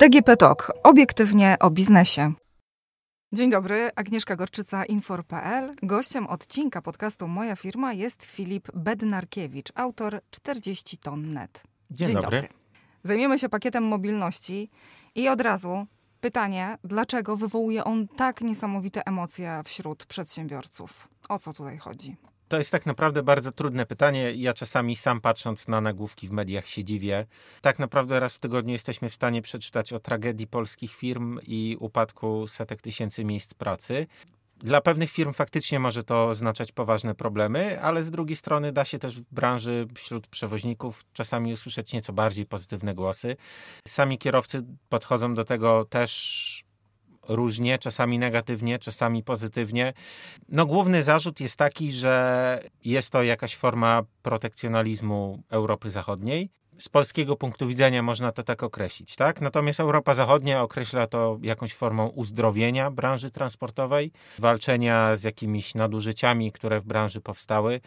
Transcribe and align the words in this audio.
DGP 0.00 0.36
Talk. 0.36 0.72
Obiektywnie 0.82 1.56
o 1.60 1.70
biznesie. 1.70 2.32
Dzień 3.32 3.50
dobry, 3.50 3.90
Agnieszka 3.96 4.36
Gorczyca, 4.36 4.84
Infor.pl. 4.84 5.74
Gościem 5.82 6.26
odcinka 6.26 6.82
podcastu 6.82 7.28
Moja 7.28 7.56
Firma 7.56 7.92
jest 7.92 8.24
Filip 8.24 8.68
Bednarkiewicz, 8.74 9.72
autor 9.74 10.20
40 10.30 10.98
ton 10.98 11.32
net. 11.32 11.62
Dzień, 11.90 12.06
Dzień 12.08 12.16
dobry. 12.16 12.42
dobry. 12.42 12.54
Zajmiemy 13.02 13.38
się 13.38 13.48
pakietem 13.48 13.84
mobilności 13.84 14.70
i 15.14 15.28
od 15.28 15.40
razu 15.40 15.86
pytanie, 16.20 16.78
dlaczego 16.84 17.36
wywołuje 17.36 17.84
on 17.84 18.08
tak 18.08 18.40
niesamowite 18.40 19.06
emocje 19.06 19.62
wśród 19.64 20.06
przedsiębiorców? 20.06 21.08
O 21.28 21.38
co 21.38 21.52
tutaj 21.52 21.78
chodzi? 21.78 22.16
To 22.48 22.58
jest 22.58 22.72
tak 22.72 22.86
naprawdę 22.86 23.22
bardzo 23.22 23.52
trudne 23.52 23.86
pytanie. 23.86 24.32
Ja 24.34 24.54
czasami 24.54 24.96
sam 24.96 25.20
patrząc 25.20 25.68
na 25.68 25.80
nagłówki 25.80 26.28
w 26.28 26.32
mediach 26.32 26.66
się 26.66 26.84
dziwię. 26.84 27.26
Tak 27.60 27.78
naprawdę 27.78 28.20
raz 28.20 28.34
w 28.34 28.38
tygodniu 28.38 28.72
jesteśmy 28.72 29.10
w 29.10 29.14
stanie 29.14 29.42
przeczytać 29.42 29.92
o 29.92 30.00
tragedii 30.00 30.46
polskich 30.46 30.94
firm 30.94 31.38
i 31.42 31.76
upadku 31.80 32.46
setek 32.46 32.82
tysięcy 32.82 33.24
miejsc 33.24 33.54
pracy. 33.54 34.06
Dla 34.56 34.80
pewnych 34.80 35.10
firm 35.10 35.32
faktycznie 35.32 35.80
może 35.80 36.04
to 36.04 36.26
oznaczać 36.26 36.72
poważne 36.72 37.14
problemy, 37.14 37.82
ale 37.82 38.02
z 38.02 38.10
drugiej 38.10 38.36
strony 38.36 38.72
da 38.72 38.84
się 38.84 38.98
też 38.98 39.20
w 39.20 39.34
branży 39.34 39.86
wśród 39.94 40.26
przewoźników 40.26 41.04
czasami 41.12 41.52
usłyszeć 41.52 41.92
nieco 41.92 42.12
bardziej 42.12 42.46
pozytywne 42.46 42.94
głosy. 42.94 43.36
Sami 43.88 44.18
kierowcy 44.18 44.64
podchodzą 44.88 45.34
do 45.34 45.44
tego 45.44 45.84
też 45.84 46.67
różnie, 47.28 47.78
czasami 47.78 48.18
negatywnie, 48.18 48.78
czasami 48.78 49.22
pozytywnie. 49.22 49.92
No 50.48 50.66
główny 50.66 51.02
zarzut 51.02 51.40
jest 51.40 51.56
taki, 51.56 51.92
że 51.92 52.60
jest 52.84 53.10
to 53.10 53.22
jakaś 53.22 53.56
forma 53.56 54.02
protekcjonalizmu 54.22 55.42
Europy 55.50 55.90
Zachodniej. 55.90 56.50
Z 56.78 56.88
polskiego 56.88 57.36
punktu 57.36 57.66
widzenia 57.66 58.02
można 58.02 58.32
to 58.32 58.42
tak 58.42 58.62
określić, 58.62 59.16
tak? 59.16 59.40
Natomiast 59.40 59.80
Europa 59.80 60.14
Zachodnia 60.14 60.62
określa 60.62 61.06
to 61.06 61.38
jakąś 61.42 61.74
formą 61.74 62.06
uzdrowienia 62.06 62.90
branży 62.90 63.30
transportowej, 63.30 64.12
walczenia 64.38 65.16
z 65.16 65.24
jakimiś 65.24 65.74
nadużyciami, 65.74 66.52
które 66.52 66.80
w 66.80 66.84
branży 66.84 67.20
powstały. 67.20 67.80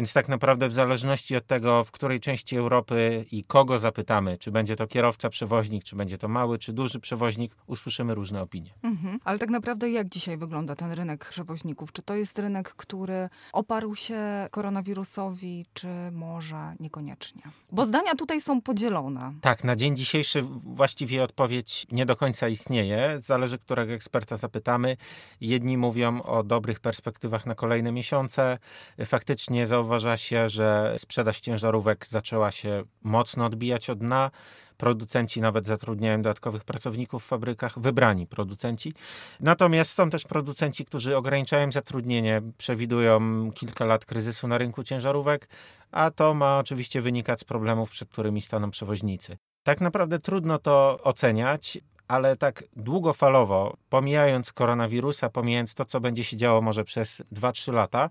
Więc 0.00 0.12
tak 0.12 0.28
naprawdę 0.28 0.68
w 0.68 0.72
zależności 0.72 1.36
od 1.36 1.46
tego, 1.46 1.84
w 1.84 1.90
której 1.90 2.20
części 2.20 2.56
Europy 2.56 3.24
i 3.32 3.44
kogo 3.44 3.78
zapytamy, 3.78 4.38
czy 4.38 4.50
będzie 4.50 4.76
to 4.76 4.86
kierowca, 4.86 5.28
przewoźnik, 5.28 5.84
czy 5.84 5.96
będzie 5.96 6.18
to 6.18 6.28
mały, 6.28 6.58
czy 6.58 6.72
duży 6.72 7.00
przewoźnik, 7.00 7.56
usłyszymy 7.66 8.14
różne 8.14 8.42
opinie. 8.42 8.70
Mhm. 8.82 9.18
Ale 9.24 9.38
tak 9.38 9.50
naprawdę 9.50 9.90
jak 9.90 10.08
dzisiaj 10.08 10.36
wygląda 10.36 10.76
ten 10.76 10.92
rynek 10.92 11.28
przewoźników? 11.28 11.92
Czy 11.92 12.02
to 12.02 12.14
jest 12.14 12.38
rynek, 12.38 12.74
który 12.74 13.28
oparł 13.52 13.94
się 13.94 14.18
koronawirusowi, 14.50 15.66
czy 15.74 15.88
może 16.12 16.74
niekoniecznie? 16.80 17.42
Bo 17.72 17.84
zdania 17.84 18.14
tutaj 18.14 18.40
są 18.40 18.60
podzielone. 18.60 19.32
Tak, 19.40 19.64
na 19.64 19.76
dzień 19.76 19.96
dzisiejszy 19.96 20.42
właściwie 20.42 21.22
odpowiedź 21.22 21.86
nie 21.92 22.06
do 22.06 22.16
końca 22.16 22.48
istnieje. 22.48 23.16
Zależy, 23.18 23.58
którego 23.58 23.92
eksperta 23.92 24.36
zapytamy. 24.36 24.96
Jedni 25.40 25.76
mówią 25.76 26.22
o 26.22 26.42
dobrych 26.42 26.80
perspektywach 26.80 27.46
na 27.46 27.54
kolejne 27.54 27.92
miesiące. 27.92 28.58
Faktycznie 29.04 29.66
zauważyłem, 29.66 29.89
zauważa 29.90 30.16
się, 30.16 30.48
że 30.48 30.94
sprzedaż 30.98 31.40
ciężarówek 31.40 32.06
zaczęła 32.06 32.50
się 32.50 32.82
mocno 33.02 33.44
odbijać 33.44 33.90
od 33.90 33.98
dna. 33.98 34.30
Producenci 34.76 35.40
nawet 35.40 35.66
zatrudniają 35.66 36.22
dodatkowych 36.22 36.64
pracowników 36.64 37.24
w 37.24 37.26
fabrykach, 37.26 37.78
wybrani 37.78 38.26
producenci. 38.26 38.92
Natomiast 39.40 39.92
są 39.92 40.10
też 40.10 40.24
producenci, 40.24 40.84
którzy 40.84 41.16
ograniczają 41.16 41.72
zatrudnienie, 41.72 42.42
przewidują 42.58 43.20
kilka 43.52 43.84
lat 43.84 44.04
kryzysu 44.04 44.48
na 44.48 44.58
rynku 44.58 44.82
ciężarówek, 44.82 45.48
a 45.90 46.10
to 46.10 46.34
ma 46.34 46.58
oczywiście 46.58 47.00
wynikać 47.00 47.40
z 47.40 47.44
problemów, 47.44 47.90
przed 47.90 48.08
którymi 48.08 48.40
staną 48.40 48.70
przewoźnicy. 48.70 49.36
Tak 49.62 49.80
naprawdę 49.80 50.18
trudno 50.18 50.58
to 50.58 50.98
oceniać 51.02 51.78
ale 52.10 52.36
tak 52.36 52.64
długofalowo, 52.76 53.76
pomijając 53.88 54.52
koronawirusa, 54.52 55.30
pomijając 55.30 55.74
to, 55.74 55.84
co 55.84 56.00
będzie 56.00 56.24
się 56.24 56.36
działo 56.36 56.62
może 56.62 56.84
przez 56.84 57.22
2-3 57.32 57.72
lata, 57.72 58.10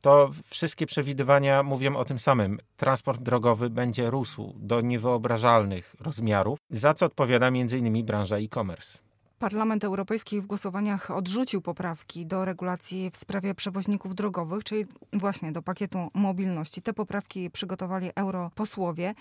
to 0.00 0.30
wszystkie 0.44 0.86
przewidywania 0.86 1.62
mówią 1.62 1.96
o 1.96 2.04
tym 2.04 2.18
samym. 2.18 2.58
Transport 2.76 3.20
drogowy 3.20 3.70
będzie 3.70 4.10
rósł 4.10 4.54
do 4.56 4.80
niewyobrażalnych 4.80 5.94
rozmiarów, 6.00 6.58
za 6.70 6.94
co 6.94 7.06
odpowiada 7.06 7.46
m.in. 7.46 8.06
branża 8.06 8.36
e-commerce. 8.36 8.98
Parlament 9.38 9.84
Europejski 9.84 10.40
w 10.40 10.46
głosowaniach 10.46 11.10
odrzucił 11.10 11.60
poprawki 11.60 12.26
do 12.26 12.44
regulacji 12.44 13.10
w 13.10 13.16
sprawie 13.16 13.54
przewoźników 13.54 14.14
drogowych, 14.14 14.64
czyli 14.64 14.84
właśnie 15.12 15.52
do 15.52 15.62
pakietu 15.62 15.98
mobilności. 16.14 16.82
Te 16.82 16.92
poprawki 16.92 17.50
przygotowali 17.50 18.10
europosłowie. 18.16 19.14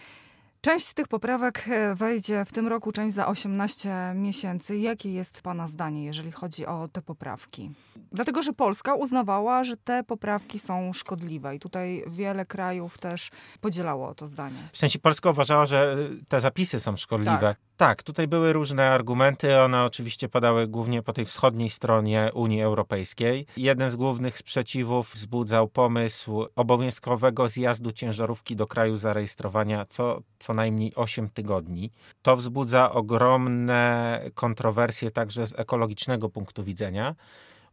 Część 0.61 0.87
z 0.87 0.93
tych 0.93 1.07
poprawek 1.07 1.65
e, 1.67 1.95
wejdzie 1.95 2.45
w 2.45 2.51
tym 2.51 2.67
roku, 2.67 2.91
część 2.91 3.15
za 3.15 3.27
18 3.27 3.89
miesięcy. 4.15 4.77
Jakie 4.77 5.13
jest 5.13 5.41
Pana 5.41 5.67
zdanie, 5.67 6.05
jeżeli 6.05 6.31
chodzi 6.31 6.65
o 6.65 6.87
te 6.87 7.01
poprawki? 7.01 7.71
Dlatego, 8.11 8.43
że 8.43 8.53
Polska 8.53 8.95
uznawała, 8.95 9.63
że 9.63 9.77
te 9.77 10.03
poprawki 10.03 10.59
są 10.59 10.93
szkodliwe 10.93 11.55
i 11.55 11.59
tutaj 11.59 12.03
wiele 12.07 12.45
krajów 12.45 12.97
też 12.97 13.29
podzielało 13.61 14.15
to 14.15 14.27
zdanie. 14.27 14.69
W 14.71 14.77
sensie 14.77 14.99
Polska 14.99 15.29
uważała, 15.29 15.65
że 15.65 15.97
te 16.27 16.41
zapisy 16.41 16.79
są 16.79 16.97
szkodliwe. 16.97 17.39
Tak. 17.39 17.66
Tak, 17.77 18.03
tutaj 18.03 18.27
były 18.27 18.53
różne 18.53 18.89
argumenty. 18.89 19.59
One 19.61 19.83
oczywiście 19.83 20.29
padały 20.29 20.67
głównie 20.67 21.03
po 21.03 21.13
tej 21.13 21.25
wschodniej 21.25 21.69
stronie 21.69 22.31
Unii 22.33 22.61
Europejskiej. 22.61 23.45
Jeden 23.57 23.89
z 23.89 23.95
głównych 23.95 24.37
sprzeciwów 24.37 25.13
wzbudzał 25.13 25.67
pomysł 25.67 26.45
obowiązkowego 26.55 27.47
zjazdu 27.47 27.91
ciężarówki 27.91 28.55
do 28.55 28.67
kraju 28.67 28.97
zarejestrowania 28.97 29.85
co, 29.85 30.21
co 30.39 30.53
najmniej 30.53 30.95
8 30.95 31.29
tygodni. 31.29 31.89
To 32.21 32.35
wzbudza 32.35 32.91
ogromne 32.91 34.21
kontrowersje 34.33 35.11
także 35.11 35.47
z 35.47 35.59
ekologicznego 35.59 36.29
punktu 36.29 36.63
widzenia 36.63 37.15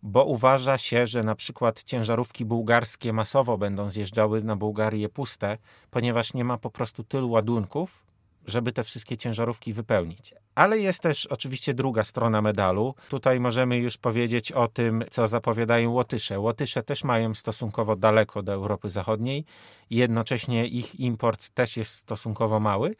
bo 0.07 0.25
uważa 0.25 0.79
się, 0.79 1.07
że 1.07 1.23
na 1.23 1.35
przykład 1.35 1.83
ciężarówki 1.83 2.45
bułgarskie 2.45 3.13
masowo 3.13 3.59
będą 3.59 3.91
zjeżdżały 3.91 4.43
na 4.43 4.57
Bułgarię 4.57 5.09
puste, 5.09 5.59
ponieważ 5.91 6.35
nie 6.35 6.45
ma 6.45 6.59
po 6.59 6.71
prostu 6.71 7.05
tylu 7.05 7.31
ładunków, 7.31 8.05
żeby 8.47 8.73
te 8.73 8.85
wszystkie 8.85 9.17
ciężarówki 9.17 9.73
wypełnić. 9.73 10.35
Ale 10.55 10.79
jest 10.79 11.01
też 11.01 11.27
oczywiście 11.27 11.75
druga 11.75 12.05
strona 12.05 12.43
medalu. 12.43 12.95
Tutaj 13.09 13.41
możemy 13.41 13.77
już 13.77 13.97
powiedzieć 13.97 14.53
o 14.53 14.69
tym, 14.69 15.05
co 15.11 15.29
zapowiadają 15.29 15.91
Łotysze. 15.91 16.41
Łotysze 16.41 16.83
też 16.83 17.05
mają 17.05 17.35
stosunkowo 17.35 17.97
daleko 17.97 18.43
do 18.43 18.53
Europy 18.53 18.91
Zachodniej. 18.91 19.45
Jednocześnie 19.91 20.67
ich 20.67 21.01
import 21.01 21.51
też 21.51 21.77
jest 21.77 21.93
stosunkowo 21.93 22.61
mały. 22.61 22.95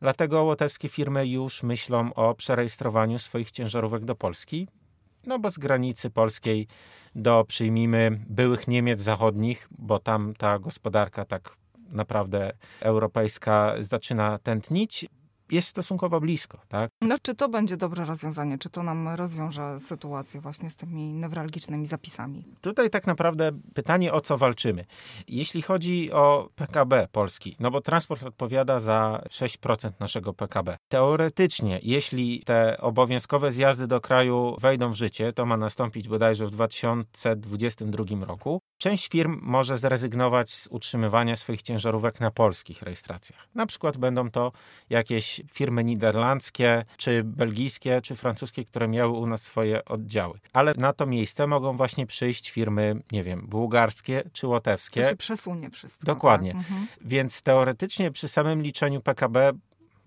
Dlatego 0.00 0.44
łotewskie 0.44 0.88
firmy 0.88 1.26
już 1.26 1.62
myślą 1.62 2.14
o 2.14 2.34
przerejestrowaniu 2.34 3.18
swoich 3.18 3.50
ciężarówek 3.50 4.04
do 4.04 4.14
Polski. 4.14 4.68
No 5.26 5.38
bo 5.38 5.50
z 5.50 5.58
granicy 5.58 6.10
polskiej 6.10 6.66
do 7.14 7.44
przyjmijmy 7.48 8.20
byłych 8.28 8.68
Niemiec 8.68 9.00
zachodnich, 9.00 9.68
bo 9.70 9.98
tam 9.98 10.34
ta 10.38 10.58
gospodarka 10.58 11.24
tak 11.24 11.59
naprawdę 11.90 12.52
europejska 12.80 13.74
zaczyna 13.80 14.38
tętnić, 14.38 15.06
jest 15.52 15.68
stosunkowo 15.68 16.20
blisko. 16.20 16.58
Tak? 16.68 16.90
No, 17.00 17.16
czy 17.22 17.34
to 17.34 17.48
będzie 17.48 17.76
dobre 17.76 18.04
rozwiązanie? 18.04 18.58
Czy 18.58 18.70
to 18.70 18.82
nam 18.82 19.08
rozwiąże 19.08 19.80
sytuację 19.80 20.40
właśnie 20.40 20.70
z 20.70 20.76
tymi 20.76 21.12
newralgicznymi 21.12 21.86
zapisami? 21.86 22.44
Tutaj 22.60 22.90
tak 22.90 23.06
naprawdę 23.06 23.50
pytanie, 23.74 24.12
o 24.12 24.20
co 24.20 24.38
walczymy. 24.38 24.84
Jeśli 25.28 25.62
chodzi 25.62 26.12
o 26.12 26.48
PKB 26.54 27.08
Polski, 27.12 27.56
no 27.60 27.70
bo 27.70 27.80
transport 27.80 28.22
odpowiada 28.22 28.80
za 28.80 29.22
6% 29.28 29.90
naszego 30.00 30.34
PKB. 30.34 30.76
Teoretycznie, 30.88 31.80
jeśli 31.82 32.42
te 32.44 32.78
obowiązkowe 32.78 33.52
zjazdy 33.52 33.86
do 33.86 34.00
kraju 34.00 34.56
wejdą 34.60 34.90
w 34.90 34.94
życie, 34.94 35.32
to 35.32 35.46
ma 35.46 35.56
nastąpić 35.56 36.08
bodajże 36.08 36.46
w 36.46 36.50
2022 36.50 38.24
roku, 38.26 38.60
część 38.78 39.08
firm 39.08 39.38
może 39.42 39.76
zrezygnować 39.76 40.54
z 40.54 40.66
utrzymywania 40.66 41.36
swoich 41.36 41.62
ciężarówek 41.62 42.20
na 42.20 42.30
polskich 42.30 42.82
rejestracjach. 42.82 43.48
Na 43.54 43.66
przykład 43.66 43.96
będą 43.96 44.30
to 44.30 44.52
jakieś 44.90 45.39
firmy 45.52 45.84
niderlandzkie, 45.84 46.84
czy 46.96 47.24
belgijskie, 47.24 48.02
czy 48.02 48.14
francuskie, 48.14 48.64
które 48.64 48.88
miały 48.88 49.12
u 49.12 49.26
nas 49.26 49.42
swoje 49.42 49.84
oddziały. 49.84 50.40
Ale 50.52 50.74
na 50.76 50.92
to 50.92 51.06
miejsce 51.06 51.46
mogą 51.46 51.76
właśnie 51.76 52.06
przyjść 52.06 52.50
firmy, 52.50 53.02
nie 53.12 53.22
wiem, 53.22 53.46
bułgarskie 53.48 54.22
czy 54.32 54.46
łotewskie. 54.46 55.02
To 55.02 55.08
się 55.08 55.16
przesunie 55.16 55.70
wszystko. 55.70 56.06
Dokładnie. 56.06 56.52
Tak? 56.52 56.58
Mhm. 56.58 56.86
Więc 57.00 57.42
teoretycznie 57.42 58.10
przy 58.10 58.28
samym 58.28 58.62
liczeniu 58.62 59.00
PKB 59.00 59.52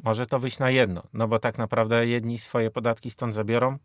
może 0.03 0.25
to 0.25 0.39
wyjść 0.39 0.59
na 0.59 0.71
jedno, 0.71 1.03
no 1.13 1.27
bo 1.27 1.39
tak 1.39 1.57
naprawdę 1.57 2.07
jedni 2.07 2.39
swoje 2.39 2.71
podatki 2.71 3.09
stąd 3.09 3.33
zabiorą, 3.33 3.77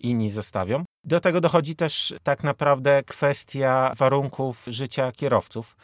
inni 0.00 0.30
zostawią. 0.30 0.84
Do 1.04 1.20
tego 1.20 1.40
dochodzi 1.40 1.76
też 1.76 2.14
tak 2.22 2.44
naprawdę 2.44 3.02
kwestia 3.02 3.92
warunków 3.96 4.64
życia 4.66 5.12
kierowców. 5.12 5.76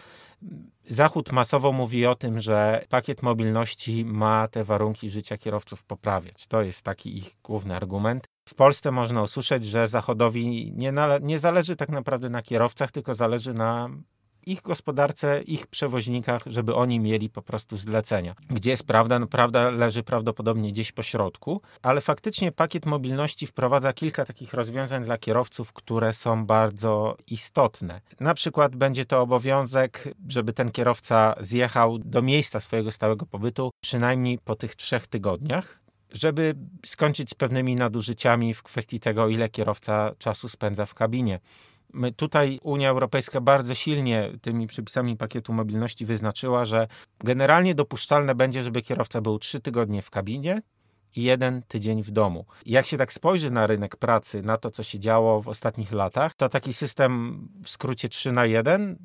Zachód 0.88 1.32
masowo 1.32 1.72
mówi 1.72 2.06
o 2.06 2.14
tym, 2.14 2.40
że 2.40 2.84
pakiet 2.88 3.22
mobilności 3.22 4.04
ma 4.04 4.48
te 4.48 4.64
warunki 4.64 5.10
życia 5.10 5.38
kierowców 5.38 5.84
poprawiać. 5.84 6.46
To 6.46 6.62
jest 6.62 6.82
taki 6.82 7.18
ich 7.18 7.36
główny 7.42 7.76
argument. 7.76 8.24
W 8.48 8.54
Polsce 8.54 8.90
można 8.90 9.22
usłyszeć, 9.22 9.64
że 9.64 9.88
Zachodowi 9.88 10.72
nie, 10.72 10.92
nie 11.22 11.38
zależy 11.38 11.76
tak 11.76 11.88
naprawdę 11.88 12.28
na 12.30 12.42
kierowcach, 12.42 12.90
tylko 12.90 13.14
zależy 13.14 13.54
na 13.54 13.88
ich 14.46 14.62
gospodarce, 14.62 15.42
ich 15.42 15.66
przewoźnikach, 15.66 16.42
żeby 16.46 16.74
oni 16.74 17.00
mieli 17.00 17.30
po 17.30 17.42
prostu 17.42 17.76
zlecenia. 17.76 18.34
Gdzie 18.50 18.70
jest 18.70 18.86
prawda? 18.86 19.18
No, 19.18 19.26
prawda 19.26 19.70
leży 19.70 20.02
prawdopodobnie 20.02 20.72
gdzieś 20.72 20.92
po 20.92 21.02
środku, 21.02 21.60
ale 21.82 22.00
faktycznie 22.00 22.52
pakiet 22.52 22.86
mobilności 22.86 23.46
wprowadza 23.46 23.92
kilka 23.92 24.24
takich 24.24 24.54
rozwiązań 24.54 25.04
dla 25.04 25.18
kierowców, 25.18 25.72
które 25.72 26.12
są 26.12 26.46
bardzo 26.46 27.16
istotne. 27.26 28.00
Na 28.20 28.34
przykład 28.34 28.76
będzie 28.76 29.04
to 29.04 29.20
obowiązek, 29.20 30.14
żeby 30.28 30.52
ten 30.52 30.70
kierowca 30.70 31.34
zjechał 31.40 31.98
do 31.98 32.22
miejsca 32.22 32.60
swojego 32.60 32.90
stałego 32.90 33.26
pobytu 33.26 33.70
przynajmniej 33.80 34.38
po 34.38 34.54
tych 34.56 34.74
trzech 34.74 35.06
tygodniach 35.06 35.86
żeby 36.12 36.54
skończyć 36.86 37.30
z 37.30 37.34
pewnymi 37.34 37.74
nadużyciami 37.74 38.54
w 38.54 38.62
kwestii 38.62 39.00
tego, 39.00 39.28
ile 39.28 39.48
kierowca 39.48 40.12
czasu 40.18 40.48
spędza 40.48 40.86
w 40.86 40.94
kabinie. 40.94 41.40
My 41.92 42.12
tutaj 42.12 42.58
Unia 42.62 42.90
Europejska 42.90 43.40
bardzo 43.40 43.74
silnie 43.74 44.30
tymi 44.42 44.66
przepisami 44.66 45.16
pakietu 45.16 45.52
mobilności 45.52 46.06
wyznaczyła, 46.06 46.64
że 46.64 46.88
generalnie 47.18 47.74
dopuszczalne 47.74 48.34
będzie, 48.34 48.62
żeby 48.62 48.82
kierowca 48.82 49.20
był 49.20 49.38
trzy 49.38 49.60
tygodnie 49.60 50.02
w 50.02 50.10
kabinie 50.10 50.62
i 51.16 51.22
jeden 51.22 51.62
tydzień 51.62 52.02
w 52.02 52.10
domu. 52.10 52.46
Jak 52.66 52.86
się 52.86 52.98
tak 52.98 53.12
spojrzy 53.12 53.50
na 53.50 53.66
rynek 53.66 53.96
pracy, 53.96 54.42
na 54.42 54.56
to, 54.56 54.70
co 54.70 54.82
się 54.82 54.98
działo 54.98 55.42
w 55.42 55.48
ostatnich 55.48 55.92
latach, 55.92 56.34
to 56.34 56.48
taki 56.48 56.72
system 56.72 57.40
w 57.62 57.68
skrócie 57.68 58.08
3 58.08 58.32
na 58.32 58.46
1 58.46 58.98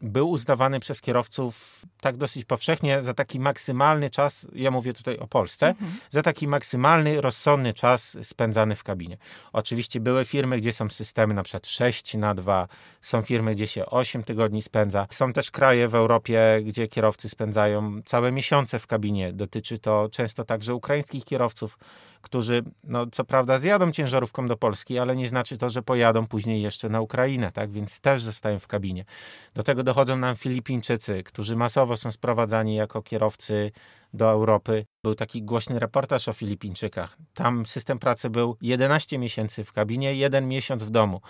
był 0.00 0.30
uznawany 0.30 0.80
przez 0.80 1.00
kierowców 1.00 1.82
tak 2.00 2.16
dosyć 2.16 2.44
powszechnie 2.44 3.02
za 3.02 3.14
taki 3.14 3.40
maksymalny 3.40 4.10
czas, 4.10 4.46
ja 4.52 4.70
mówię 4.70 4.92
tutaj 4.92 5.18
o 5.18 5.26
Polsce, 5.26 5.68
mhm. 5.68 5.92
za 6.10 6.22
taki 6.22 6.48
maksymalny, 6.48 7.20
rozsądny 7.20 7.74
czas 7.74 8.18
spędzany 8.22 8.74
w 8.74 8.84
kabinie. 8.84 9.16
Oczywiście 9.52 10.00
były 10.00 10.24
firmy, 10.24 10.58
gdzie 10.58 10.72
są 10.72 10.88
systemy 10.90 11.34
na 11.34 11.42
przykład 11.42 11.66
6 11.66 12.14
na 12.14 12.34
2, 12.34 12.68
są 13.00 13.22
firmy, 13.22 13.54
gdzie 13.54 13.66
się 13.66 13.86
8 13.86 14.24
tygodni 14.24 14.62
spędza. 14.62 15.06
Są 15.10 15.32
też 15.32 15.50
kraje 15.50 15.88
w 15.88 15.94
Europie, 15.94 16.60
gdzie 16.64 16.88
kierowcy 16.88 17.28
spędzają 17.28 18.02
całe 18.06 18.32
miesiące 18.32 18.78
w 18.78 18.86
kabinie. 18.86 19.32
Dotyczy 19.32 19.78
to 19.78 20.08
często 20.12 20.44
także 20.44 20.74
ukraińskich 20.74 21.24
kierowców, 21.24 21.78
którzy, 22.22 22.62
no 22.84 23.06
co 23.12 23.24
prawda, 23.24 23.58
zjadą 23.58 23.92
ciężarówką 23.92 24.46
do 24.46 24.56
Polski, 24.56 24.98
ale 24.98 25.16
nie 25.16 25.28
znaczy 25.28 25.58
to, 25.58 25.70
że 25.70 25.82
pojadą 25.82 26.26
później 26.26 26.62
jeszcze 26.62 26.88
na 26.88 27.00
Ukrainę, 27.00 27.52
tak? 27.52 27.70
Więc 27.70 28.00
też 28.00 28.22
zostają 28.22 28.58
w 28.58 28.66
kabinie. 28.66 29.04
Do 29.54 29.62
tego 29.62 29.82
dochodzą 29.88 30.16
nam 30.16 30.36
Filipińczycy, 30.36 31.22
którzy 31.22 31.56
masowo 31.56 31.96
są 31.96 32.12
sprowadzani 32.12 32.74
jako 32.74 33.02
kierowcy 33.02 33.70
do 34.14 34.30
Europy. 34.30 34.86
Był 35.04 35.14
taki 35.14 35.42
głośny 35.42 35.78
reportaż 35.78 36.28
o 36.28 36.32
Filipińczykach. 36.32 37.16
Tam 37.34 37.66
system 37.66 37.98
pracy 37.98 38.30
był 38.30 38.56
11 38.60 39.18
miesięcy 39.18 39.64
w 39.64 39.72
kabinie, 39.72 40.14
jeden 40.14 40.48
miesiąc 40.48 40.84
w 40.84 40.90
domu. 40.90 41.20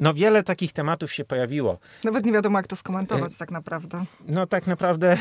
No 0.00 0.14
wiele 0.14 0.42
takich 0.42 0.72
tematów 0.72 1.12
się 1.12 1.24
pojawiło. 1.24 1.78
Nawet 2.04 2.24
nie 2.24 2.32
wiadomo, 2.32 2.58
jak 2.58 2.66
to 2.66 2.76
skomentować 2.76 3.36
tak 3.36 3.50
naprawdę. 3.50 4.04
No 4.26 4.46
tak 4.46 4.66
naprawdę 4.66 5.16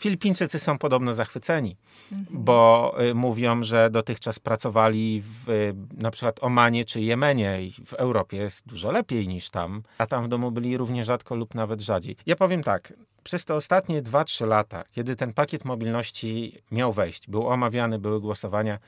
Filipińczycy 0.00 0.58
są 0.58 0.78
podobno 0.78 1.12
zachwyceni, 1.12 1.76
mhm. 2.12 2.44
bo 2.44 2.94
y, 3.10 3.14
mówią, 3.14 3.62
że 3.62 3.90
dotychczas 3.90 4.38
pracowali 4.38 5.22
w 5.22 5.48
y, 5.48 5.74
na 5.96 6.10
przykład 6.10 6.44
Omanie 6.44 6.84
czy 6.84 7.00
Jemenie 7.00 7.62
i 7.62 7.72
w 7.86 7.92
Europie 7.92 8.36
jest 8.36 8.68
dużo 8.68 8.90
lepiej 8.90 9.28
niż 9.28 9.50
tam, 9.50 9.82
a 9.98 10.06
tam 10.06 10.24
w 10.24 10.28
domu 10.28 10.50
byli 10.50 10.76
równie 10.76 11.04
rzadko 11.04 11.34
lub 11.34 11.54
nawet 11.54 11.80
rzadziej. 11.80 12.16
Ja 12.26 12.36
powiem 12.36 12.62
tak, 12.62 12.92
przez 13.24 13.44
te 13.44 13.54
ostatnie 13.54 14.02
2-3 14.02 14.46
lata, 14.46 14.84
kiedy 14.92 15.16
ten 15.16 15.32
pakiet 15.32 15.64
mobilności 15.64 16.58
miał 16.72 16.92
wejść, 16.92 17.28
był 17.28 17.48
omawiany, 17.48 17.98
były 17.98 18.20
głosowania, 18.20 18.78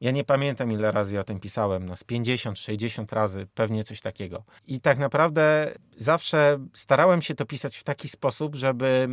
ja 0.00 0.10
nie 0.10 0.24
pamiętam, 0.24 0.72
ile 0.72 0.92
razy 0.92 1.20
o 1.20 1.24
tym 1.24 1.40
pisałem, 1.40 1.86
no 1.86 1.96
z 1.96 2.04
50, 2.04 2.58
60 2.58 3.12
razy, 3.12 3.46
pewnie 3.54 3.84
coś 3.84 4.00
takiego. 4.00 4.42
I 4.66 4.80
tak 4.80 4.98
naprawdę 4.98 5.72
zawsze 5.96 6.58
starałem 6.74 7.22
się 7.22 7.34
to 7.34 7.46
pisać 7.46 7.76
w 7.76 7.84
taki 7.84 8.08
sposób, 8.08 8.56
żeby 8.56 9.08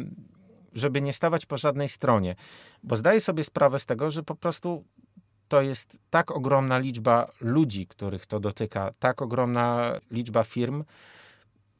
żeby 0.73 1.01
nie 1.01 1.13
stawać 1.13 1.45
po 1.45 1.57
żadnej 1.57 1.89
stronie, 1.89 2.35
bo 2.83 2.95
zdaję 2.95 3.21
sobie 3.21 3.43
sprawę 3.43 3.79
z 3.79 3.85
tego, 3.85 4.11
że 4.11 4.23
po 4.23 4.35
prostu 4.35 4.83
to 5.47 5.61
jest 5.61 5.99
tak 6.09 6.31
ogromna 6.31 6.77
liczba 6.77 7.31
ludzi, 7.41 7.87
których 7.87 8.25
to 8.25 8.39
dotyka, 8.39 8.93
tak 8.99 9.21
ogromna 9.21 9.99
liczba 10.11 10.43
firm, 10.43 10.83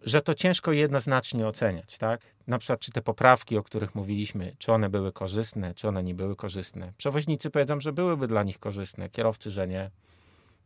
że 0.02 0.22
to 0.22 0.34
ciężko 0.34 0.72
jednoznacznie 0.72 1.48
oceniać, 1.48 1.98
tak? 1.98 2.22
Na 2.48 2.58
przykład, 2.58 2.80
czy 2.80 2.92
te 2.92 3.02
poprawki, 3.02 3.58
o 3.58 3.64
których 3.64 3.96
mówiliśmy, 3.96 4.56
czy 4.58 4.74
one 4.74 4.90
były 4.90 5.12
korzystne, 5.12 5.74
czy 5.74 5.88
one 5.88 6.04
nie 6.04 6.16
były 6.16 6.36
korzystne. 6.36 6.94
Przewoźnicy 6.98 7.50
powiedzą, 7.50 7.80
że 7.80 7.94
byłyby 7.94 8.28
dla 8.28 8.44
nich 8.44 8.60
korzystne, 8.60 9.10
kierowcy, 9.10 9.52
że 9.52 9.68
nie 9.68 9.92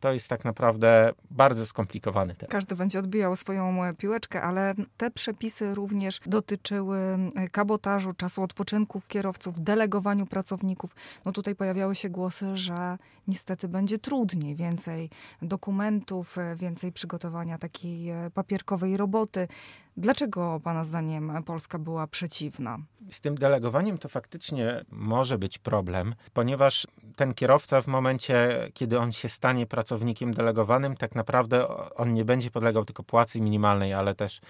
to 0.02 0.12
jest 0.12 0.28
tak 0.28 0.44
naprawdę 0.44 1.12
bardzo 1.30 1.66
skomplikowany 1.66 2.34
temat. 2.34 2.52
Każdy 2.52 2.76
będzie 2.76 2.98
odbijał 2.98 3.36
swoją 3.36 3.84
e, 3.84 3.94
piłeczkę, 3.94 4.42
ale 4.42 4.74
te 4.96 5.10
przepisy 5.10 5.74
również 5.74 6.20
dotyczyły 6.26 6.98
e, 6.98 7.48
kabotażu, 7.48 8.12
czasu 8.14 8.42
odpoczynków 8.42 9.06
kierowców, 9.06 9.64
delegowaniu 9.64 10.26
pracowników. 10.26 10.94
No 11.24 11.32
tutaj 11.32 11.54
pojawiały 11.54 11.94
się 11.94 12.08
głosy, 12.10 12.56
że 12.56 12.98
niestety 13.28 13.68
będzie 13.68 13.98
trudniej, 13.98 14.56
więcej 14.56 15.10
dokumentów, 15.42 16.38
e, 16.38 16.56
więcej 16.56 16.92
przygotowania 16.92 17.58
takiej 17.58 18.12
papierkowej 18.34 18.96
roboty. 18.96 19.48
Dlaczego 19.96 20.60
Pana 20.64 20.84
zdaniem 20.84 21.42
Polska 21.46 21.78
była 21.78 22.06
przeciwna? 22.06 22.78
Z 23.10 23.20
tym 23.20 23.34
delegowaniem 23.34 23.98
to 23.98 24.08
faktycznie 24.08 24.84
może 24.90 25.38
być 25.38 25.58
problem, 25.58 26.14
ponieważ 26.32 26.86
ten 27.16 27.34
kierowca 27.34 27.80
w 27.80 27.86
momencie, 27.86 28.68
kiedy 28.74 28.98
on 28.98 29.12
się 29.12 29.28
stanie 29.28 29.66
pracownikiem 29.66 30.34
delegowanym, 30.34 30.96
tak 30.96 31.14
naprawdę 31.14 31.68
on 31.94 32.14
nie 32.14 32.24
będzie 32.24 32.50
podlegał 32.50 32.84
tylko 32.84 33.02
płacy 33.02 33.40
minimalnej, 33.40 33.94
ale 33.94 34.14
też 34.14 34.40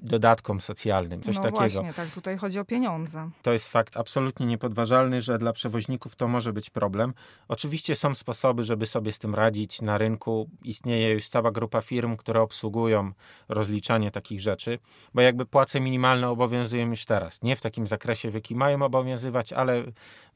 dodatkom 0.00 0.60
socjalnym, 0.60 1.22
coś 1.22 1.36
no 1.36 1.42
takiego. 1.42 1.58
właśnie, 1.58 1.94
tak, 1.94 2.10
tutaj 2.10 2.38
chodzi 2.38 2.58
o 2.58 2.64
pieniądze. 2.64 3.30
To 3.42 3.52
jest 3.52 3.68
fakt 3.68 3.96
absolutnie 3.96 4.46
niepodważalny, 4.46 5.22
że 5.22 5.38
dla 5.38 5.52
przewoźników 5.52 6.16
to 6.16 6.28
może 6.28 6.52
być 6.52 6.70
problem. 6.70 7.14
Oczywiście 7.48 7.96
są 7.96 8.14
sposoby, 8.14 8.64
żeby 8.64 8.86
sobie 8.86 9.12
z 9.12 9.18
tym 9.18 9.34
radzić 9.34 9.82
na 9.82 9.98
rynku. 9.98 10.50
Istnieje 10.62 11.10
już 11.10 11.28
cała 11.28 11.50
grupa 11.50 11.80
firm, 11.80 12.16
które 12.16 12.40
obsługują 12.40 13.12
rozliczanie 13.48 14.10
takich 14.10 14.40
rzeczy, 14.40 14.78
bo 15.14 15.20
jakby 15.20 15.46
płace 15.46 15.80
minimalne 15.80 16.28
obowiązują 16.28 16.90
już 16.90 17.04
teraz. 17.04 17.42
Nie 17.42 17.56
w 17.56 17.60
takim 17.60 17.86
zakresie, 17.86 18.30
w 18.30 18.34
jakim 18.34 18.58
mają 18.58 18.82
obowiązywać, 18.82 19.52
ale 19.52 19.84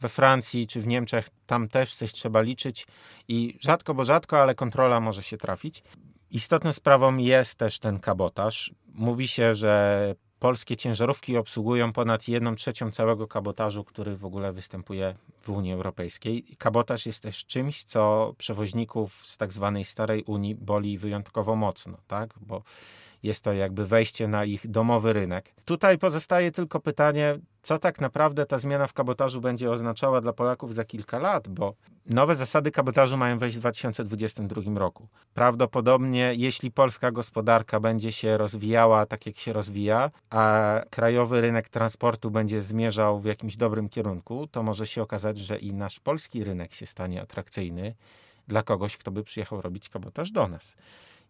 we 0.00 0.08
Francji 0.08 0.66
czy 0.66 0.80
w 0.80 0.86
Niemczech 0.86 1.28
tam 1.46 1.68
też 1.68 1.94
coś 1.94 2.12
trzeba 2.12 2.40
liczyć 2.40 2.86
i 3.28 3.58
rzadko, 3.60 3.94
bo 3.94 4.04
rzadko, 4.04 4.40
ale 4.40 4.54
kontrola 4.54 5.00
może 5.00 5.22
się 5.22 5.36
trafić. 5.36 5.82
Istotną 6.30 6.72
sprawą 6.72 7.16
jest 7.16 7.58
też 7.58 7.78
ten 7.78 7.98
kabotaż. 7.98 8.74
Mówi 8.94 9.28
się, 9.28 9.54
że 9.54 10.14
polskie 10.38 10.76
ciężarówki 10.76 11.36
obsługują 11.36 11.92
ponad 11.92 12.28
1 12.28 12.56
trzecią 12.56 12.90
całego 12.90 13.28
kabotażu, 13.28 13.84
który 13.84 14.16
w 14.16 14.24
ogóle 14.24 14.52
występuje 14.52 15.14
w 15.42 15.50
Unii 15.50 15.72
Europejskiej. 15.72 16.44
Kabotaż 16.58 17.06
jest 17.06 17.22
też 17.22 17.46
czymś, 17.46 17.84
co 17.84 18.34
przewoźników 18.38 19.26
z 19.26 19.36
tak 19.36 19.52
zwanej 19.52 19.84
starej 19.84 20.22
Unii 20.22 20.54
boli 20.54 20.98
wyjątkowo 20.98 21.56
mocno, 21.56 21.98
tak? 22.06 22.34
Bo 22.40 22.62
jest 23.22 23.44
to 23.44 23.52
jakby 23.52 23.86
wejście 23.86 24.28
na 24.28 24.44
ich 24.44 24.70
domowy 24.70 25.12
rynek. 25.12 25.54
Tutaj 25.64 25.98
pozostaje 25.98 26.52
tylko 26.52 26.80
pytanie, 26.80 27.38
co 27.62 27.78
tak 27.78 28.00
naprawdę 28.00 28.46
ta 28.46 28.58
zmiana 28.58 28.86
w 28.86 28.92
kabotażu 28.92 29.40
będzie 29.40 29.70
oznaczała 29.70 30.20
dla 30.20 30.32
Polaków 30.32 30.74
za 30.74 30.84
kilka 30.84 31.18
lat, 31.18 31.48
bo 31.48 31.74
nowe 32.06 32.36
zasady 32.36 32.70
kabotażu 32.70 33.16
mają 33.16 33.38
wejść 33.38 33.56
w 33.56 33.60
2022 33.60 34.78
roku. 34.78 35.08
Prawdopodobnie, 35.34 36.34
jeśli 36.36 36.70
polska 36.70 37.10
gospodarka 37.10 37.80
będzie 37.80 38.12
się 38.12 38.36
rozwijała 38.36 39.06
tak, 39.06 39.26
jak 39.26 39.38
się 39.38 39.52
rozwija, 39.52 40.10
a 40.30 40.74
krajowy 40.90 41.40
rynek 41.40 41.68
transportu 41.68 42.30
będzie 42.30 42.62
zmierzał 42.62 43.20
w 43.20 43.24
jakimś 43.24 43.56
dobrym 43.56 43.88
kierunku, 43.88 44.46
to 44.46 44.62
może 44.62 44.86
się 44.86 45.02
okazać, 45.02 45.38
że 45.38 45.58
i 45.58 45.72
nasz 45.72 46.00
polski 46.00 46.44
rynek 46.44 46.72
się 46.72 46.86
stanie 46.86 47.22
atrakcyjny 47.22 47.94
dla 48.48 48.62
kogoś, 48.62 48.96
kto 48.96 49.10
by 49.10 49.24
przyjechał 49.24 49.60
robić 49.60 49.88
kabotaż 49.88 50.30
do 50.30 50.48
nas. 50.48 50.76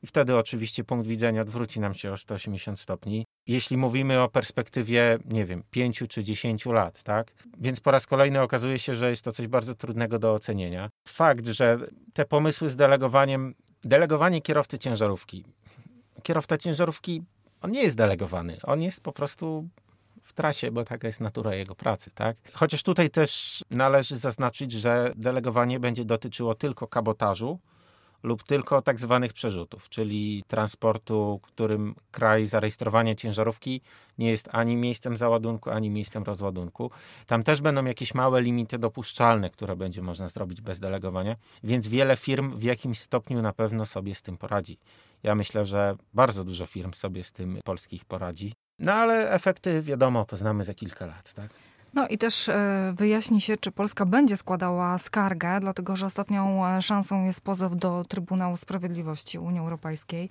I 0.02 0.06
wtedy 0.06 0.36
oczywiście 0.36 0.84
punkt 0.84 1.06
widzenia 1.06 1.42
odwróci 1.42 1.80
nam 1.80 1.94
się 1.94 2.12
o 2.12 2.16
180 2.16 2.80
stopni. 2.80 3.26
Jeśli 3.46 3.76
mówimy 3.76 4.22
o 4.22 4.28
perspektywie, 4.28 5.18
nie 5.24 5.44
wiem, 5.44 5.62
5 5.70 6.04
czy 6.08 6.24
10 6.24 6.66
lat, 6.66 7.02
tak? 7.02 7.32
Więc 7.58 7.80
po 7.80 7.90
raz 7.90 8.06
kolejny 8.06 8.42
okazuje 8.42 8.78
się, 8.78 8.94
że 8.94 9.10
jest 9.10 9.22
to 9.22 9.32
coś 9.32 9.46
bardzo 9.46 9.74
trudnego 9.74 10.18
do 10.18 10.32
ocenienia. 10.32 10.90
Fakt, 11.08 11.46
że 11.46 11.78
te 12.12 12.24
pomysły 12.24 12.68
z 12.68 12.76
delegowaniem, 12.76 13.54
delegowanie 13.84 14.42
kierowcy 14.42 14.78
ciężarówki. 14.78 15.44
Kierowca 16.22 16.56
ciężarówki, 16.56 17.22
on 17.62 17.70
nie 17.70 17.82
jest 17.82 17.96
delegowany, 17.96 18.58
on 18.62 18.82
jest 18.82 19.00
po 19.00 19.12
prostu 19.12 19.68
w 20.22 20.32
trasie, 20.32 20.70
bo 20.70 20.84
taka 20.84 21.06
jest 21.06 21.20
natura 21.20 21.54
jego 21.54 21.74
pracy, 21.74 22.10
tak? 22.14 22.36
Chociaż 22.52 22.82
tutaj 22.82 23.10
też 23.10 23.64
należy 23.70 24.16
zaznaczyć, 24.16 24.72
że 24.72 25.12
delegowanie 25.16 25.80
będzie 25.80 26.04
dotyczyło 26.04 26.54
tylko 26.54 26.86
kabotażu, 26.86 27.58
lub 28.22 28.42
tylko 28.42 28.82
tak 28.82 29.00
zwanych 29.00 29.32
przerzutów, 29.32 29.88
czyli 29.88 30.44
transportu, 30.48 31.40
którym 31.42 31.94
kraj 32.10 32.46
zarejestrowania 32.46 33.14
ciężarówki 33.14 33.80
nie 34.18 34.30
jest 34.30 34.48
ani 34.52 34.76
miejscem 34.76 35.16
załadunku, 35.16 35.70
ani 35.70 35.90
miejscem 35.90 36.22
rozładunku. 36.22 36.90
Tam 37.26 37.42
też 37.42 37.60
będą 37.60 37.84
jakieś 37.84 38.14
małe 38.14 38.42
limity 38.42 38.78
dopuszczalne, 38.78 39.50
które 39.50 39.76
będzie 39.76 40.02
można 40.02 40.28
zrobić 40.28 40.60
bez 40.60 40.80
delegowania, 40.80 41.36
więc 41.62 41.88
wiele 41.88 42.16
firm 42.16 42.56
w 42.56 42.62
jakimś 42.62 43.00
stopniu 43.00 43.42
na 43.42 43.52
pewno 43.52 43.86
sobie 43.86 44.14
z 44.14 44.22
tym 44.22 44.36
poradzi. 44.36 44.78
Ja 45.22 45.34
myślę, 45.34 45.66
że 45.66 45.96
bardzo 46.14 46.44
dużo 46.44 46.66
firm 46.66 46.92
sobie 46.92 47.24
z 47.24 47.32
tym 47.32 47.58
polskich 47.64 48.04
poradzi. 48.04 48.54
No 48.78 48.92
ale 48.92 49.30
efekty 49.30 49.82
wiadomo, 49.82 50.24
poznamy 50.24 50.64
za 50.64 50.74
kilka 50.74 51.06
lat, 51.06 51.34
tak? 51.34 51.50
No 51.94 52.08
i 52.08 52.18
też 52.18 52.48
e, 52.48 52.92
wyjaśni 52.96 53.40
się, 53.40 53.56
czy 53.56 53.72
Polska 53.72 54.06
będzie 54.06 54.36
składała 54.36 54.98
skargę, 54.98 55.60
dlatego 55.60 55.96
że 55.96 56.06
ostatnią 56.06 56.66
e, 56.66 56.82
szansą 56.82 57.24
jest 57.24 57.40
pozew 57.40 57.76
do 57.76 58.04
Trybunału 58.08 58.56
Sprawiedliwości 58.56 59.38
Unii 59.38 59.60
Europejskiej. 59.60 60.30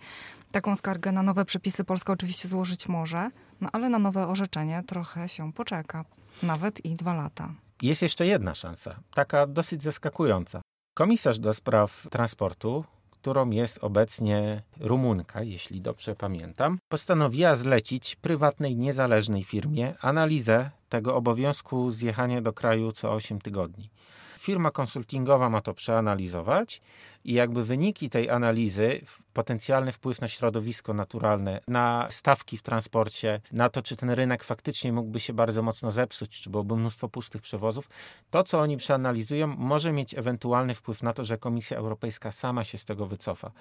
Taką 0.52 0.76
skargę 0.76 1.12
na 1.12 1.24
nowe 1.24 1.46
przepisy 1.46 1.84
Polska 1.84 2.14
oczywiście 2.14 2.48
złożyć 2.48 2.88
może, 2.88 3.30
no 3.62 3.70
ale 3.74 3.90
na 3.90 4.00
nowe 4.00 4.28
orzeczenie 4.28 4.84
trochę 4.88 5.30
się 5.30 5.54
poczeka, 5.54 6.06
nawet 6.44 6.86
i 6.86 6.96
dwa 6.96 7.14
lata. 7.14 7.50
Jest 7.82 8.02
jeszcze 8.02 8.28
jedna 8.28 8.56
szansa, 8.56 8.96
taka 9.14 9.48
dosyć 9.48 9.84
zaskakująca. 9.84 10.62
Komisarz 10.94 11.40
do 11.40 11.54
spraw 11.54 12.08
transportu 12.12 12.84
którą 13.22 13.50
jest 13.50 13.84
obecnie 13.84 14.62
Rumunka, 14.80 15.44
jeśli 15.44 15.82
dobrze 15.82 16.16
pamiętam, 16.16 16.80
postanowiła 16.90 17.56
zlecić 17.56 18.16
prywatnej, 18.16 18.76
niezależnej 18.76 19.44
firmie 19.44 19.94
analizę 20.02 20.72
tego 20.90 21.16
obowiązku 21.16 21.92
zjechania 21.92 22.42
do 22.42 22.54
kraju 22.54 22.92
co 22.92 23.14
8 23.14 23.42
tygodni. 23.42 23.90
Firma 24.38 24.72
konsultingowa 24.72 25.50
ma 25.50 25.62
to 25.62 25.74
przeanalizować 25.74 26.82
i 27.24 27.34
jakby 27.34 27.64
wyniki 27.64 28.10
tej 28.10 28.30
analizy, 28.30 29.02
potencjalny 29.34 29.92
wpływ 29.92 30.22
na 30.22 30.28
środowisko 30.28 30.94
naturalne, 30.94 31.60
na 31.68 32.08
stawki 32.10 32.58
w 32.58 32.62
transporcie, 32.62 33.42
na 33.52 33.70
to, 33.70 33.82
czy 33.82 33.96
ten 33.96 34.10
rynek 34.10 34.44
faktycznie 34.44 34.94
mógłby 34.94 35.20
się 35.20 35.34
bardzo 35.34 35.64
mocno 35.64 35.92
zepsuć, 35.92 36.42
czy 36.42 36.50
byłoby 36.50 36.76
mnóstwo 36.76 37.10
pustych 37.10 37.42
przewozów, 37.42 37.90
to, 38.30 38.44
co 38.44 38.60
oni 38.60 38.78
przeanalizują, 38.78 39.48
może 39.48 39.92
mieć 39.92 40.14
ewentualny 40.14 40.76
wpływ 40.76 41.04
na 41.04 41.14
to, 41.14 41.26
że 41.26 41.38
Komisja 41.38 41.78
Europejska 41.78 42.32
sama 42.32 42.64
się 42.64 42.78
z 42.78 42.86
tego 42.86 43.06
wycofa. 43.06 43.52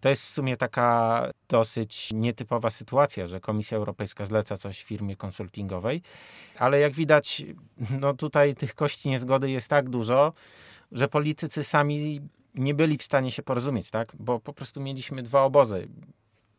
To 0.00 0.08
jest 0.08 0.22
w 0.22 0.28
sumie 0.28 0.56
taka 0.56 1.22
dosyć 1.48 2.12
nietypowa 2.12 2.70
sytuacja, 2.70 3.26
że 3.26 3.40
Komisja 3.40 3.78
Europejska 3.78 4.24
zleca 4.24 4.56
coś 4.56 4.82
firmie 4.82 5.16
konsultingowej, 5.16 6.02
ale 6.58 6.80
jak 6.80 6.92
widać, 6.92 7.42
no 8.00 8.14
tutaj 8.14 8.54
tych 8.54 8.74
kości 8.74 9.08
niezgody 9.08 9.50
jest 9.50 9.68
tak 9.68 9.90
dużo, 9.90 10.32
że 10.92 11.08
politycy 11.08 11.64
sami 11.64 12.20
nie 12.58 12.74
byli 12.74 12.98
w 12.98 13.02
stanie 13.02 13.32
się 13.32 13.42
porozumieć, 13.42 13.90
tak? 13.90 14.12
Bo 14.18 14.40
po 14.40 14.52
prostu 14.52 14.80
mieliśmy 14.80 15.22
dwa 15.22 15.42
obozy. 15.42 15.88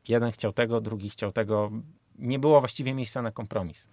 Jeden 0.08 0.32
chciał 0.32 0.54
tego, 0.54 0.82
drugi 0.82 1.10
chciał 1.10 1.32
tego. 1.32 1.72
Nie 2.20 2.40
było 2.40 2.60
właściwie 2.60 2.94
miejsca 2.94 3.22
na 3.22 3.32
kompromis. 3.32 3.88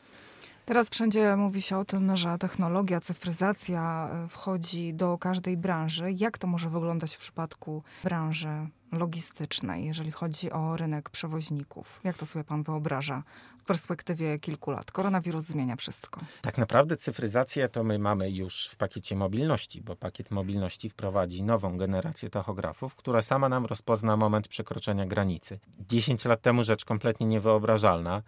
Teraz 0.67 0.91
wszędzie 0.91 1.37
mówi 1.37 1.63
się 1.63 1.79
o 1.79 1.85
tym, 1.85 2.17
że 2.17 2.39
technologia, 2.39 3.01
cyfryzacja 3.01 4.11
e, 4.13 4.29
wchodzi 4.29 4.95
do 4.95 5.19
każdej 5.19 5.57
branży. 5.57 6.13
Jak 6.13 6.39
to 6.39 6.47
może 6.47 6.71
wyglądać 6.71 7.15
w 7.17 7.19
przypadku 7.19 7.83
branży 8.05 8.69
logistycznej, 8.93 9.85
jeżeli 9.85 10.11
chodzi 10.11 10.53
o 10.53 10.77
rynek 10.77 11.11
przewoźników? 11.11 12.01
Jak 12.05 12.17
to 12.17 12.27
sobie 12.27 12.45
pan 12.45 12.63
wyobraża 12.63 13.23
perspektywie 13.67 14.39
kilku 14.39 14.71
lat. 14.71 14.91
Koronawirus 14.91 15.45
zmienia 15.45 15.77
wszystko. 15.77 16.21
Tak 16.41 16.59
naprawdę 16.59 16.97
cyfryzację 16.97 17.69
to 17.69 17.85
my 17.85 17.99
mamy 17.99 18.31
już 18.31 18.67
w 18.67 18.77
pakiecie 18.77 19.17
mobilności, 19.17 19.83
bo 19.83 19.97
pakiet 19.97 20.31
mobilności 20.31 20.91
wprowadzi 20.91 21.43
nową 21.43 21.79
generację 21.79 22.31
tachografów, 22.31 22.95
która 22.95 23.23
sama 23.23 23.49
nam 23.49 23.67
rozpozna 23.67 24.17
moment 24.17 24.49
przekroczenia 24.49 25.07
granicy. 25.07 25.59
10 25.89 26.25
lat 26.25 26.43
temu 26.43 26.63
rzecz 26.63 26.85
kompletnie 26.85 27.27
niewyobrażalna. 27.27 28.23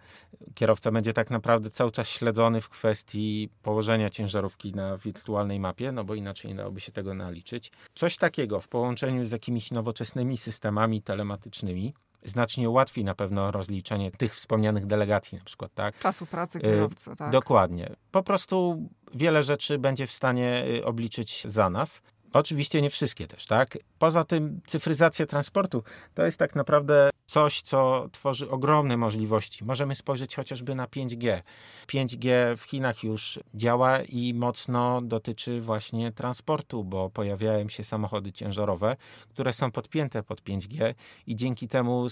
Kierowca 0.53 0.91
będzie 0.91 1.13
tak 1.13 1.29
naprawdę 1.29 1.69
cały 1.69 1.91
czas 1.91 2.07
śledzony 2.07 2.61
w 2.61 2.69
kwestii 2.69 3.49
położenia 3.63 4.09
ciężarówki 4.09 4.73
na 4.73 4.97
wirtualnej 4.97 5.59
mapie, 5.59 5.91
no 5.91 6.03
bo 6.03 6.15
inaczej 6.15 6.51
nie 6.51 6.57
dałoby 6.57 6.81
się 6.81 6.91
tego 6.91 7.13
naliczyć. 7.13 7.71
Coś 7.95 8.17
takiego 8.17 8.59
w 8.59 8.67
połączeniu 8.67 9.25
z 9.25 9.31
jakimiś 9.31 9.71
nowoczesnymi 9.71 10.37
systemami 10.37 11.01
telematycznymi 11.01 11.93
znacznie 12.23 12.69
łatwiej 12.69 13.05
na 13.05 13.15
pewno 13.15 13.51
rozliczenie 13.51 14.11
tych 14.11 14.35
wspomnianych 14.35 14.85
delegacji 14.85 15.37
na 15.37 15.43
przykład, 15.43 15.73
tak? 15.73 15.99
Czasu 15.99 16.25
pracy 16.25 16.59
kierowcy, 16.59 17.15
tak. 17.15 17.31
Dokładnie. 17.31 17.95
Po 18.11 18.23
prostu 18.23 18.83
wiele 19.13 19.43
rzeczy 19.43 19.77
będzie 19.77 20.07
w 20.07 20.11
stanie 20.11 20.65
y, 20.67 20.85
obliczyć 20.85 21.43
za 21.47 21.69
nas. 21.69 22.01
Oczywiście 22.33 22.81
nie 22.81 22.89
wszystkie 22.89 23.27
też, 23.27 23.45
tak? 23.45 23.77
Poza 23.99 24.23
tym 24.23 24.61
cyfryzacja 24.67 25.25
transportu 25.25 25.83
to 26.13 26.25
jest 26.25 26.37
tak 26.37 26.55
naprawdę 26.55 27.09
coś, 27.29 27.61
co 27.61 28.07
tworzy 28.11 28.49
ogromne 28.49 28.97
możliwości. 28.97 29.65
Możemy 29.65 29.95
spojrzeć 29.95 30.35
chociażby 30.35 30.75
na 30.75 30.87
5G. 30.87 31.41
5G 31.87 32.57
w 32.57 32.63
Chinach 32.63 33.03
już 33.03 33.39
działa 33.53 34.01
i 34.01 34.33
mocno 34.33 35.01
dotyczy 35.01 35.61
właśnie 35.61 36.11
transportu, 36.11 36.83
bo 36.83 37.09
pojawiają 37.09 37.69
się 37.69 37.83
samochody 37.83 38.31
ciężarowe, 38.31 38.97
które 39.29 39.53
są 39.53 39.71
podpięte 39.71 40.23
pod 40.23 40.41
5G 40.41 40.93
i 41.27 41.35
dzięki 41.35 41.67
temu 41.67 42.09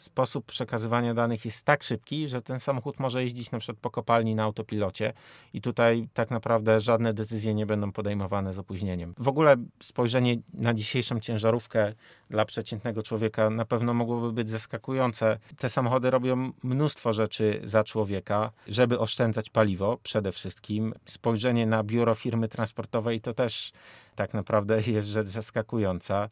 sposób 0.00 0.46
przekazywania 0.46 1.14
danych 1.14 1.44
jest 1.44 1.64
tak 1.64 1.82
szybki, 1.82 2.28
że 2.28 2.42
ten 2.42 2.60
samochód 2.60 3.00
może 3.00 3.22
jeździć 3.22 3.50
na 3.50 3.58
przykład 3.58 3.78
po 3.78 3.90
kopalni 3.90 4.34
na 4.34 4.42
autopilocie 4.42 5.12
i 5.52 5.60
tutaj 5.60 6.08
tak 6.14 6.30
naprawdę 6.30 6.80
żadne 6.80 7.14
decyzje 7.14 7.54
nie 7.54 7.66
będą 7.66 7.92
podejmowane 7.92 8.52
z 8.52 8.58
opóźnieniem. 8.58 9.14
W 9.18 9.28
ogóle 9.28 9.56
spojrzenie 9.82 10.36
na 10.54 10.74
dzisiejszą 10.74 11.20
ciężarówkę 11.20 11.92
dla 12.30 12.44
przeciętnego 12.44 13.02
człowieka 13.02 13.50
na 13.50 13.64
pewno 13.64 13.94
mogłoby 13.94 14.32
być 14.32 14.50
zaskakujące. 14.60 15.38
Te 15.58 15.68
samochody 15.68 16.10
robią 16.10 16.52
mnóstwo 16.62 17.12
rzeczy 17.12 17.60
za 17.64 17.84
człowieka, 17.84 18.50
żeby 18.68 18.98
oszczędzać 18.98 19.50
paliwo 19.50 19.98
przede 20.02 20.32
wszystkim. 20.32 20.94
Spojrzenie 21.04 21.66
na 21.66 21.82
biuro 21.82 22.14
firmy 22.14 22.48
transportowej 22.48 23.20
to 23.20 23.34
też 23.34 23.72
tak 24.16 24.34
naprawdę 24.34 24.80
jest 24.96 25.08
rzecz 25.08 25.28
zaskakująca. 25.28 26.28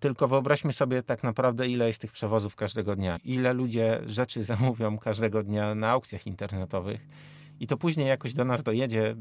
Tylko 0.00 0.28
wyobraźmy 0.28 0.72
sobie 0.72 1.02
tak 1.02 1.22
naprawdę, 1.22 1.68
ile 1.68 1.86
jest 1.86 2.00
tych 2.00 2.12
przewozów 2.12 2.56
każdego 2.56 2.96
dnia, 2.96 3.18
ile 3.24 3.52
ludzie 3.52 4.00
rzeczy 4.06 4.44
zamówią 4.52 4.98
każdego 4.98 5.42
dnia 5.42 5.74
na 5.74 5.90
aukcjach 5.90 6.26
internetowych 6.26 7.00
i 7.60 7.66
to 7.66 7.76
później 7.76 8.08
jakoś 8.08 8.34
do 8.34 8.44
nas 8.44 8.62
dojedzie 8.62 9.16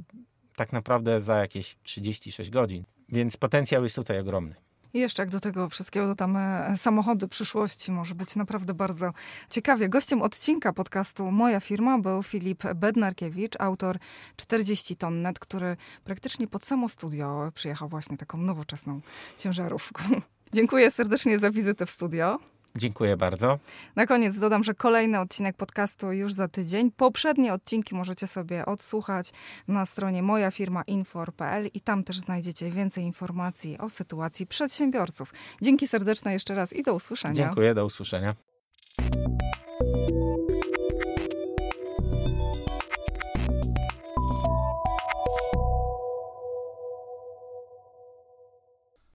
tak 0.56 0.74
naprawdę 0.74 1.22
za 1.22 1.38
jakieś 1.38 1.78
36 1.84 2.50
godzin. 2.50 2.84
Więc 3.10 3.38
potencjał 3.38 3.84
jest 3.84 3.96
tutaj 3.96 4.20
ogromny. 4.20 4.56
I 4.94 5.00
jeszcze 5.00 5.24
jak 5.24 5.30
do 5.30 5.40
tego 5.40 5.70
wszystkiego 5.70 6.08
dodamy 6.08 6.40
samochody 6.78 7.28
przyszłości, 7.28 7.92
może 7.92 8.16
być 8.16 8.36
naprawdę 8.36 8.74
bardzo 8.74 9.14
ciekawie. 9.50 9.90
Gościem 9.90 10.22
odcinka 10.22 10.74
podcastu 10.74 11.32
Moja 11.32 11.60
Firma 11.60 12.00
był 12.00 12.24
Filip 12.24 12.64
Bednarkiewicz, 12.76 13.56
autor 13.60 13.98
40 14.36 14.96
ton 14.96 15.22
net, 15.22 15.40
który 15.40 15.78
praktycznie 16.04 16.48
pod 16.48 16.66
samo 16.66 16.90
studio 16.90 17.52
przyjechał 17.56 17.90
właśnie 17.90 18.18
taką 18.18 18.38
nowoczesną 18.38 19.02
ciężarówką. 19.38 20.04
Dziękuję 20.54 20.92
serdecznie 20.92 21.40
za 21.40 21.52
wizytę 21.52 21.86
w 21.86 21.92
studio. 21.92 22.40
Dziękuję 22.76 23.18
bardzo. 23.18 23.60
Na 23.96 24.06
koniec 24.06 24.38
dodam, 24.38 24.64
że 24.64 24.74
kolejny 24.74 25.20
odcinek 25.20 25.58
podcastu 25.58 26.12
już 26.12 26.34
za 26.34 26.48
tydzień. 26.48 26.92
Poprzednie 26.92 27.54
odcinki 27.54 27.96
możecie 27.96 28.28
sobie 28.28 28.66
odsłuchać 28.66 29.32
na 29.68 29.86
stronie 29.86 30.24
moja 30.24 30.52
firma 30.52 30.82
infor.pl 30.88 31.70
i 31.74 31.82
tam 31.82 32.04
też 32.04 32.20
znajdziecie 32.20 32.72
więcej 32.72 33.04
informacji 33.04 33.78
o 33.78 33.90
sytuacji 33.90 34.48
przedsiębiorców. 34.48 35.34
Dzięki 35.62 35.88
serdeczne 35.88 36.34
jeszcze 36.34 36.56
raz 36.56 36.74
i 36.74 36.84
do 36.84 36.94
usłyszenia. 36.94 37.36
Dziękuję, 37.36 37.74
do 37.74 37.86
usłyszenia. 37.86 38.36